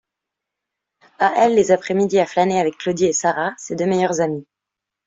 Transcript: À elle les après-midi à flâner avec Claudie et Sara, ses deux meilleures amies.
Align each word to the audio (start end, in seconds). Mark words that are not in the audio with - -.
À 1.19 1.31
elle 1.37 1.53
les 1.53 1.69
après-midi 1.71 2.17
à 2.17 2.25
flâner 2.25 2.59
avec 2.59 2.79
Claudie 2.79 3.05
et 3.05 3.13
Sara, 3.13 3.53
ses 3.59 3.75
deux 3.75 3.85
meilleures 3.85 4.19
amies. 4.19 4.47